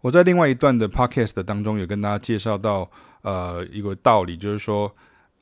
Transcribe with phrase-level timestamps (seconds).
[0.00, 2.90] 我在另外一段的 podcast 当中有跟大家介绍到，
[3.22, 4.94] 呃，一个道理，就是说，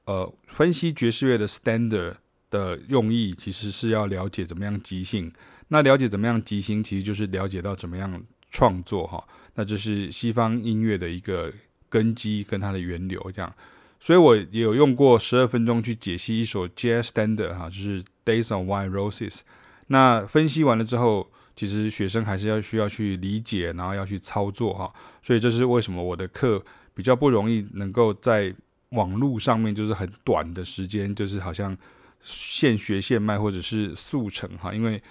[0.06, 2.14] 呃，分析爵士乐的 standard
[2.50, 5.30] 的用意，其实是要了解怎么样即兴。
[5.68, 9.22] 那了解怎么样即兴，其实就是了解到怎么样创作哈。
[9.54, 11.52] 那这是西方音乐的一个
[11.88, 13.52] 根基跟它的源流这样。
[13.98, 19.40] 所以我也有用过十二分钟去解析一首 jazz standard 哈，就是 Days of Wine Roses。
[19.88, 24.92] 那分析完了之后，其实学生还是要需要去理解，然后要去操作哈。
[25.22, 26.64] 所以这是为什么我的课
[26.94, 28.54] 比较不容易能够在
[28.90, 31.76] 网络上面就是很短的时间，就是好像
[32.22, 35.02] 现学现卖或者是速成哈，因为。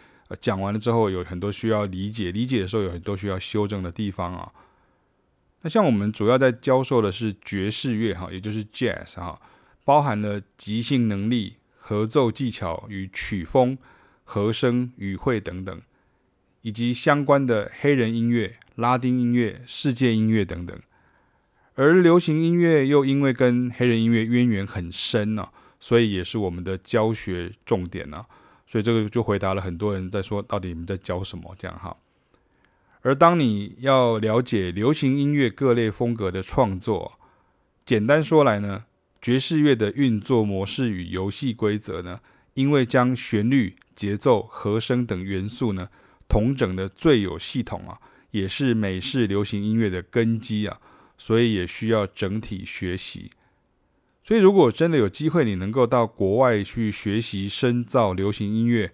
[0.42, 4.52] 讲完了之后，有很多需要理解，理解的时候有很多需要修正的地方啊。
[5.62, 9.40] 那像我们主要在教授的是爵士乐哈，也就是 Jazz 哈，
[9.84, 13.78] 包含了即兴能力、合奏技巧与曲风、
[14.24, 15.80] 和声、语汇等等，
[16.66, 20.76] 以及相关的黑人音乐、拉丁音乐、世界音乐等等。
[21.76, 25.48] 而流行音乐又因为跟黑人音乐渊源很深呢，
[25.80, 28.26] 所以也是我们的教学重点呢。
[28.66, 31.96] 所以这个就回答了很多人在说，到底你们在教什么这样哈。
[33.02, 37.20] 而当你要了解流行音乐各类风格的创作，
[37.86, 38.86] 简单说来呢，
[39.22, 42.22] 爵士乐的运作模式与游戏规则呢，
[42.56, 45.90] 因为将旋律、节奏、和声等元素呢
[46.28, 48.00] 同整的最有系统啊，
[48.32, 50.80] 也是美式流行音乐的根基啊，
[51.18, 53.32] 所以也需要整体学习。
[54.24, 58.92] 所以，如果真的有机会，你能够到国外去学习深造流行音乐，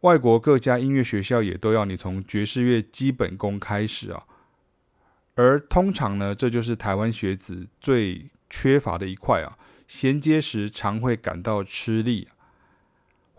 [0.00, 4.24] 外国各家音乐学校也都要你从爵士乐基本功开始啊。
[5.36, 12.26] 而通常呢，这就是台湾学子最缺乏的一块啊，衔接时常会感到吃力。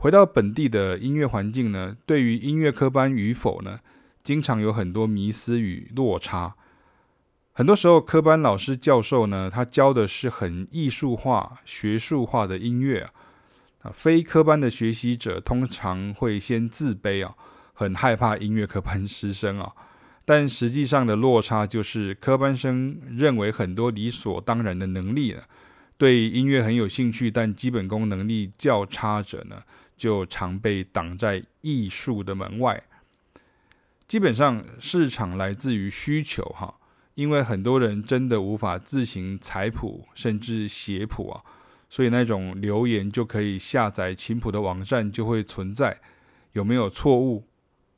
[0.03, 3.79] 回到本地的音乐环境呢，对于音乐科班与否呢，
[4.21, 6.55] 经常有很多迷思与落差。
[7.53, 13.11] 很多时候，科班老师教授呢，他教的是很艺术化、学术化的音乐啊。
[13.83, 17.33] 啊，非科班的学习者通常会先自卑啊，
[17.71, 19.71] 很害怕音乐科班师生啊。
[20.25, 25.43] 但实际上的落差就是，科班生认为很多理所当然的能力呢，
[25.97, 29.63] 对音乐很有兴趣，但基本功能力较差者呢，
[30.03, 32.83] 就常被挡在艺术的门外。
[34.05, 36.75] 基本上，市场来自于需求哈。
[37.15, 41.41] 因为很多人真的无法自行采谱，甚至写谱啊，
[41.89, 46.01] 所以那种留言就可以下载琴谱的网站就会存在，
[46.51, 47.47] 有没有错误？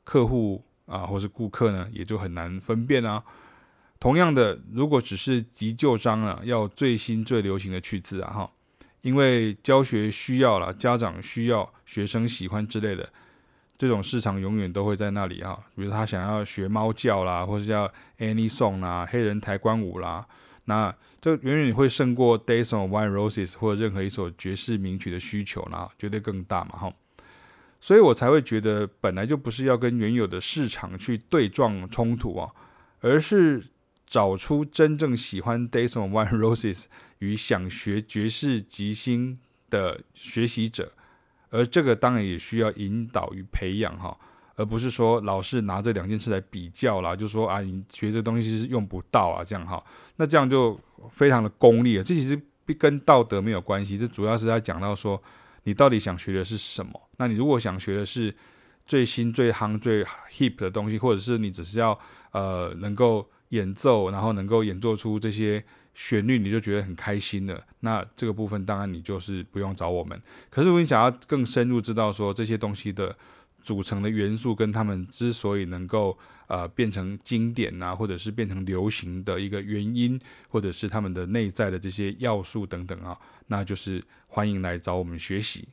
[0.04, 3.24] 客户啊，或是顾客呢，也就很难分辨啊。
[3.98, 8.50] 同样的，如果只是急就章啊，要最新最流行的曲子啊，哈，
[9.06, 13.08] 因为教学需要啦，家长需要，学生喜欢之类的。
[13.78, 17.86] 这种市场永远都会在那里啊，比如他想要学猫叫啦，或是叫
[18.18, 20.26] Any Song 啦、黑人抬棺舞啦，
[20.64, 26.92] 那这远远会胜过 Days of Wine Roses 或者任何一首爵士名曲的需求啦，绝对更大嘛哈。
[27.80, 32.50] 所以我才会觉得本来就不是要跟原有的市场去对撞冲突啊，
[33.02, 33.62] 而是
[34.06, 36.84] 找出真正喜欢 Days of One Roses
[37.18, 40.92] 与想学爵士即兴的学习者。
[41.50, 44.16] 而这个当然也需要引导与培养哈，
[44.56, 49.82] 而不是说老是拿这两件事来比较啦，就说啊，你学这东西是用不到啊，这样哈，
[50.16, 50.78] 那这样就
[51.10, 52.02] 非常的功利了。
[52.02, 52.38] 这其实
[52.76, 55.22] 跟道德没有关系，这主要是在讲到说
[55.62, 57.00] 你到底想学的是什么。
[57.16, 58.34] 那你如果想学的是
[58.84, 61.98] 最新最夯最 hip 的东西，或者是你只是要
[62.32, 65.64] 呃能够演奏，然后能够演奏出这些。
[65.98, 70.20] 旋律你就觉得很开心了，那这个部分当然你就是不用找我们。
[70.50, 73.16] 可是如果你想要更深入知道说这些东西的
[73.62, 76.18] 组成的元素跟他们之所以能够
[76.48, 80.20] 呃变成经典啊，或者是变成流行的一个原因，
[80.50, 85.66] 或者是他们的内在的这些要素等等啊，那就是欢迎来找我们学习。